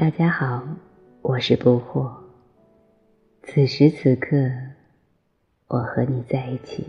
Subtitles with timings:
[0.00, 0.66] 大家好，
[1.20, 2.10] 我是不惑。
[3.42, 4.50] 此时此刻，
[5.68, 6.82] 我和你在一起。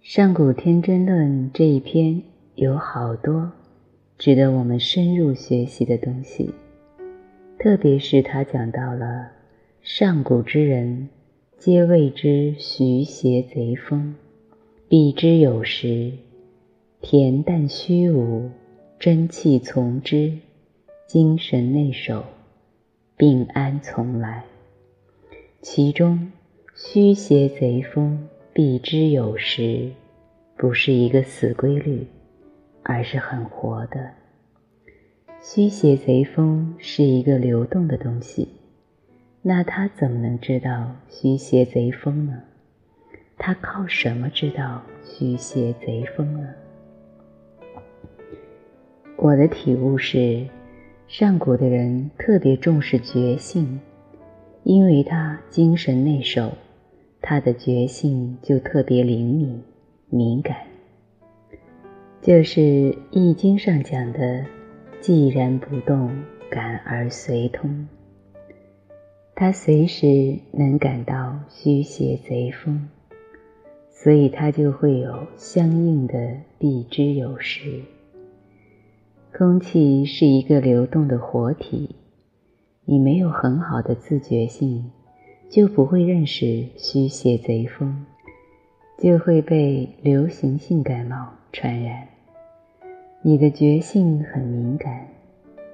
[0.00, 2.22] 上古天真论这一篇
[2.54, 3.50] 有好多
[4.18, 6.54] 值得我们深入学习的东西，
[7.58, 9.32] 特别是他讲到了
[9.82, 11.08] 上古之人
[11.56, 14.14] 皆谓之徐邪贼风，
[14.88, 16.12] 避之有时，
[17.02, 18.48] 恬淡虚无，
[19.00, 20.38] 真气从之，
[21.08, 22.22] 精神内守，
[23.16, 24.44] 病安从来。
[25.62, 26.30] 其中
[26.74, 28.28] 虚邪贼风。
[28.52, 29.92] 避之有时，
[30.56, 32.06] 不是一个死规律，
[32.82, 34.10] 而是很活的。
[35.40, 38.48] 虚邪贼风是一个流动的东西，
[39.40, 42.42] 那他怎么能知道虚邪贼风呢？
[43.38, 46.48] 他靠什么知道虚邪贼风呢？
[49.16, 50.44] 我的体悟是，
[51.08, 53.80] 上古的人特别重视觉性，
[54.62, 56.52] 因为他精神内守。
[57.22, 59.62] 他的觉性就特别灵敏、
[60.10, 60.54] 敏感，
[62.20, 62.60] 就是
[63.10, 64.44] 《易经》上讲的
[65.00, 66.10] “寂然不动，
[66.50, 67.88] 感而随通”。
[69.34, 72.86] 他随时能感到虚邪贼风，
[73.90, 77.80] 所以他就会有相应的避之有时。
[79.38, 81.94] 空气是一个流动的活体，
[82.84, 84.90] 你没有很好的自觉性。
[85.48, 88.04] 就不会认识虚邪贼风，
[88.98, 92.08] 就会被流行性感冒传染。
[93.22, 95.06] 你的觉性很敏感，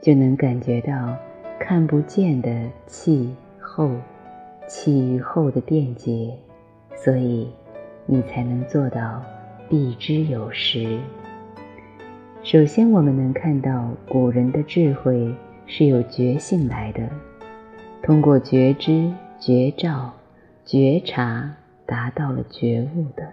[0.00, 1.16] 就能感觉到
[1.60, 3.88] 看不见的气候、
[4.66, 6.36] 气与后的电解，
[6.96, 7.48] 所以
[8.06, 9.22] 你才能做到
[9.70, 10.98] 避之有时。
[12.44, 15.32] 首先，我们能看到古人的智慧
[15.64, 17.08] 是有觉性来的，
[18.02, 19.12] 通过觉知。
[19.38, 20.12] 觉照、
[20.64, 21.52] 觉察，
[21.84, 23.28] 达到了觉悟的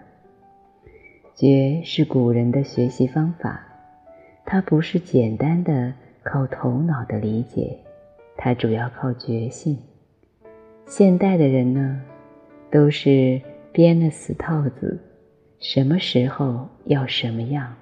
[1.36, 3.60] 觉是古人的学习方法，
[4.44, 5.92] 它不是简单的
[6.24, 7.78] 靠头脑的理解，
[8.36, 9.78] 它主要靠觉性。
[10.86, 12.00] 现代的人呢，
[12.72, 13.40] 都是
[13.70, 15.00] 编了死套子，
[15.60, 17.72] 什么时候要什么样，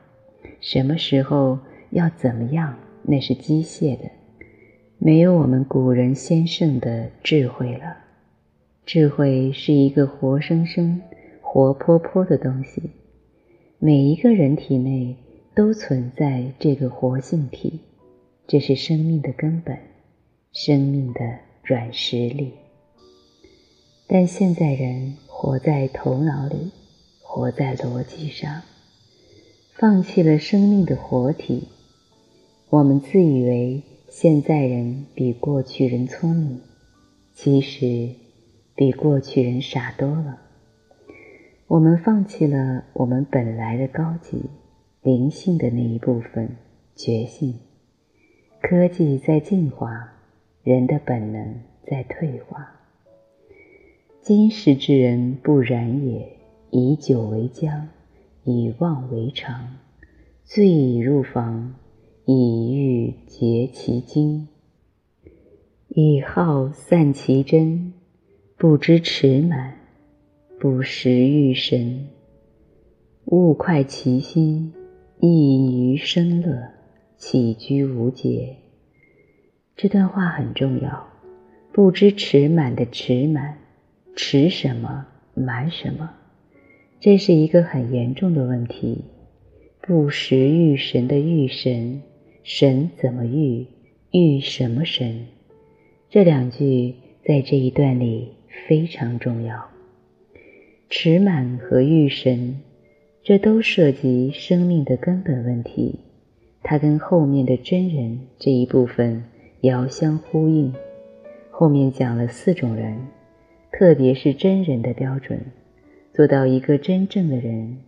[0.60, 1.58] 什么时候
[1.90, 4.10] 要怎么样，那是机械的，
[4.98, 7.96] 没有我们古人先圣的智慧了。
[8.84, 11.00] 智慧是一个活生生、
[11.42, 12.90] 活泼泼的东西，
[13.78, 15.16] 每一个人体内
[15.54, 17.80] 都存在这个活性体，
[18.46, 19.76] 这是生命的根本，
[20.52, 21.20] 生命的
[21.62, 22.52] 软实力。
[24.06, 26.72] 但现在人活在头脑里，
[27.22, 28.62] 活在逻辑上，
[29.80, 31.68] 放弃了生命的活体。
[32.68, 36.60] 我们自以为现在人比过去人聪明，
[37.32, 38.10] 其实。
[38.74, 40.38] 比过去人傻多了。
[41.66, 44.50] 我们放弃了我们本来的高级
[45.02, 46.56] 灵性的那一部分
[46.94, 47.58] 觉性。
[48.60, 50.12] 科技在进化，
[50.62, 51.56] 人的本能
[51.88, 52.72] 在退化。
[54.22, 56.36] 今时之人不然也，
[56.70, 57.82] 以酒为浆，
[58.50, 59.76] 以妄为常，
[60.42, 61.74] 醉以入房，
[62.24, 64.48] 以欲竭其精，
[65.88, 67.92] 以好散其真。
[68.56, 69.76] 不知持满，
[70.58, 72.08] 不识欲神，
[73.26, 74.72] 物快其心，
[75.20, 76.70] 易于生乐，
[77.18, 78.56] 起居无节。
[79.76, 81.06] 这段话很重要。
[81.70, 83.58] 不知持满的持满，
[84.16, 86.10] 持什么满什么，
[87.00, 89.04] 这是一个很严重的问题。
[89.80, 92.02] 不识欲神的欲神，
[92.42, 93.66] 神怎么欲？
[94.10, 95.26] 欲什么神？
[96.10, 96.94] 这两句
[97.24, 98.32] 在这一段里。
[98.66, 99.68] 非常重要，
[100.90, 102.56] 持满和欲神，
[103.22, 106.00] 这都涉及生命的根本问题。
[106.62, 109.22] 它跟后面的真人这一部分
[109.60, 110.72] 遥相呼应。
[111.50, 112.98] 后面讲了四种人，
[113.70, 115.40] 特别是真人的标准，
[116.18, 117.78] 做到一个真正的人，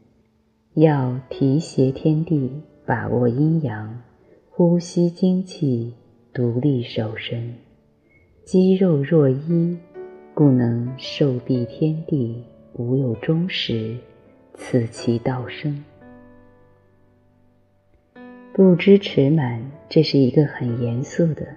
[0.75, 4.05] 要提携天地，把握阴阳，
[4.50, 5.94] 呼吸精气，
[6.32, 7.56] 独立守身，
[8.44, 9.77] 肌肉若一。
[10.32, 12.44] 故能受蔽天地，
[12.75, 13.97] 无有终时，
[14.55, 15.85] 此其道生。
[18.53, 21.49] 不知持满，这是一个很严肃的，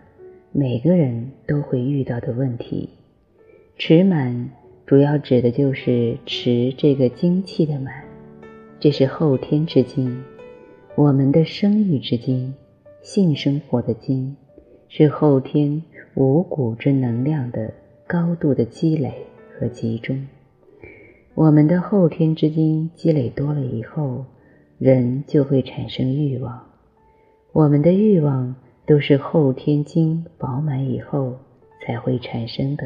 [0.51, 2.89] 每个人都会遇到的问题。
[3.77, 4.49] 持满
[4.85, 8.03] 主要指的就是持这个精气的满，
[8.81, 10.21] 这是后天之精，
[10.95, 12.53] 我们的生育之精，
[13.01, 14.35] 性生活的精，
[14.89, 15.81] 是后天
[16.15, 17.73] 五谷之能量的
[18.05, 19.13] 高度的积累
[19.57, 20.27] 和集中。
[21.33, 24.25] 我们的后天之精积累多了以后，
[24.77, 26.61] 人就会产生欲望。
[27.53, 28.53] 我们的欲望
[28.85, 31.37] 都是后天精饱满以后
[31.85, 32.83] 才会产生的，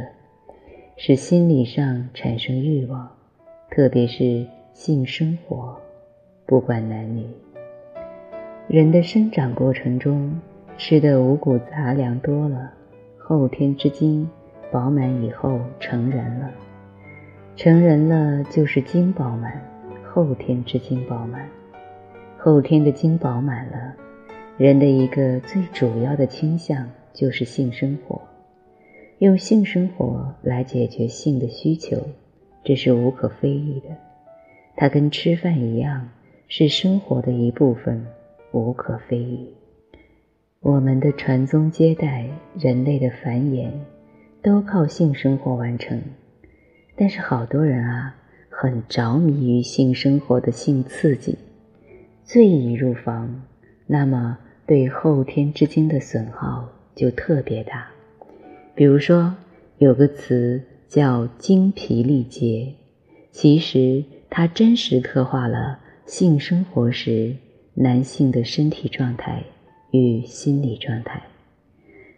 [0.99, 3.07] 使心理上产生欲望，
[3.69, 5.79] 特别是性生活，
[6.47, 7.23] 不管男女。
[8.67, 10.41] 人的生长过程中
[10.75, 12.73] 吃的五谷杂粮多了，
[13.19, 14.27] 后天之精
[14.71, 16.49] 饱满以后成人了，
[17.55, 19.53] 成人了就是精饱满，
[20.11, 21.47] 后天之精饱满，
[22.39, 23.93] 后天的精饱满了。
[24.57, 28.19] 人的一个最主要的倾向就是性生活，
[29.19, 31.97] 用性生活来解决性的需求，
[32.63, 33.95] 这是无可非议的。
[34.75, 36.09] 它跟吃饭一样，
[36.47, 38.05] 是生活的一部分，
[38.51, 39.51] 无可非议。
[40.59, 42.27] 我们的传宗接代、
[42.59, 43.71] 人类的繁衍，
[44.41, 46.01] 都靠性生活完成。
[46.95, 48.15] 但是好多人啊，
[48.49, 51.37] 很着迷于性生活的性刺激，
[52.23, 53.43] 醉已入房，
[53.85, 54.37] 那么。
[54.67, 57.87] 对后天之精的损耗就特别大，
[58.77, 59.35] 比如说
[59.79, 62.75] 有个词叫“精疲力竭”，
[63.33, 67.35] 其实它真实刻画了性生活时
[67.73, 69.43] 男性的身体状态
[69.89, 71.23] 与心理状态。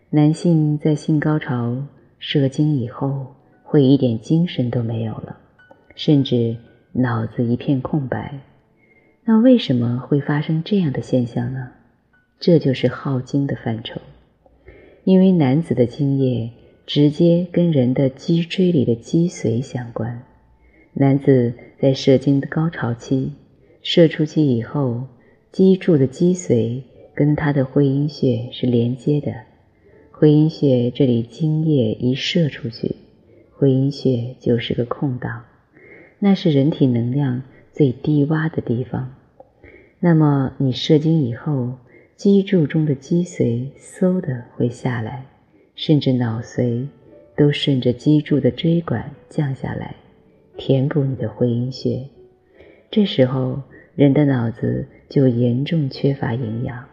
[0.10, 1.82] 男性在性高潮
[2.20, 5.38] 射精以后，会一点精神都没有了，
[5.96, 6.58] 甚至
[6.92, 8.38] 脑子一片空白。
[9.24, 11.72] 那为什么会发生这样的现象呢？
[12.38, 14.02] 这就是耗精的范畴，
[15.10, 16.52] 因为男子的精液
[16.86, 20.22] 直接跟人的脊椎里的脊髓相关。
[20.94, 23.32] 男子在射精的高潮期，
[23.82, 25.08] 射出去以后，
[25.52, 26.84] 脊柱的脊髓
[27.16, 29.34] 跟他的会阴穴是连接的。
[30.12, 32.96] 会阴穴这里精液一射出去，
[33.58, 35.46] 会阴穴就是个空档，
[36.20, 37.42] 那是人体能量
[37.74, 39.16] 最低洼的地方。
[40.00, 41.80] 那么你射精以后，
[42.20, 45.26] 脊柱中的脊髓嗖的会下来，
[45.74, 46.86] 甚至脑髓
[47.38, 49.96] 都顺着脊柱的椎管降下来，
[50.58, 52.06] 填补你的会阴穴。
[52.92, 53.62] 这时候，
[53.96, 56.84] 人的脑子就严重缺乏营养，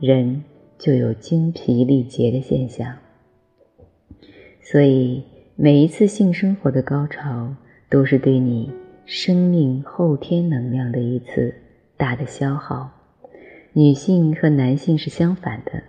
[0.00, 0.44] 人
[0.76, 2.94] 就有精疲力竭的现象。
[4.60, 5.24] 所以，
[5.56, 7.54] 每一次性生活的高潮，
[7.88, 8.70] 都是对你
[9.06, 11.54] 生命后天能量的一次
[11.96, 12.97] 大的消耗。
[13.78, 15.84] 女性和男性是相反的，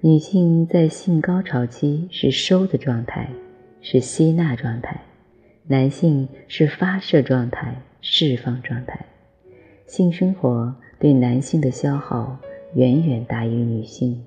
[0.00, 3.28] 女性在性高潮期是收的状态，
[3.80, 5.00] 是吸纳状态；
[5.66, 9.04] 男性是发射状态，释放状态。
[9.84, 12.38] 性生活对男性的消耗
[12.76, 14.24] 远远大于女性，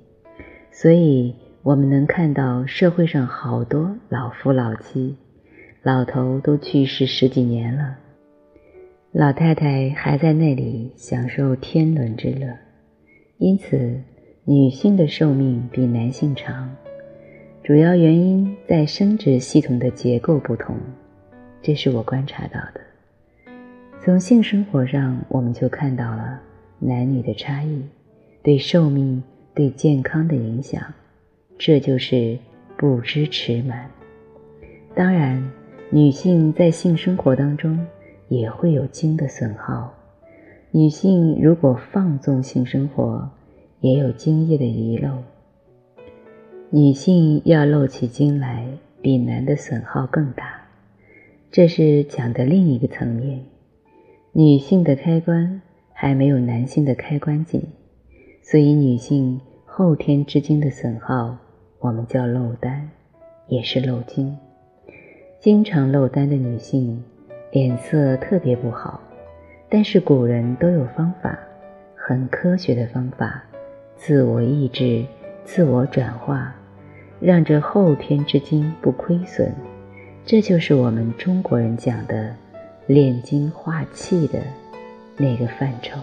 [0.69, 1.33] 所以
[1.63, 5.15] 我们能看到社会上好多老夫老妻，
[5.81, 7.99] 老头都去世十几年了，
[9.13, 12.53] 老太太还在那里享受天伦之乐。
[13.41, 13.99] 因此，
[14.45, 16.69] 女性的寿命比男性长，
[17.63, 20.75] 主要原因在生殖系统的结构不同，
[21.59, 22.81] 这是我观察到的。
[23.99, 26.39] 从性生活上，我们就看到了
[26.77, 27.81] 男女的差异，
[28.43, 29.23] 对寿命、
[29.55, 30.79] 对健康的影响，
[31.57, 32.37] 这就是
[32.77, 33.89] 不知迟满。
[34.93, 35.51] 当然，
[35.89, 37.83] 女性在性生活当中
[38.27, 39.91] 也会有精的损耗。
[40.73, 43.29] 女性如果放纵性生活，
[43.81, 45.09] 也有精液的遗漏。
[46.69, 48.65] 女性要漏起精来，
[49.01, 50.61] 比男的损耗更大。
[51.51, 53.41] 这是讲的另一个层面。
[54.31, 55.61] 女性的开关
[55.91, 57.61] 还没有男性的开关紧，
[58.41, 61.35] 所以女性后天之精的损耗，
[61.79, 62.89] 我们叫漏丹，
[63.49, 64.37] 也是漏精。
[65.37, 67.03] 经常漏丹的女性，
[67.51, 69.01] 脸色特别不好。
[69.73, 71.39] 但是古人都有方法，
[71.95, 73.41] 很科学的方法，
[73.95, 75.05] 自我抑制、
[75.45, 76.53] 自我转化，
[77.21, 79.49] 让这后天之精不亏损。
[80.25, 82.35] 这就是我们中国人讲的
[82.85, 84.41] 炼精化气的
[85.15, 85.97] 那个范畴。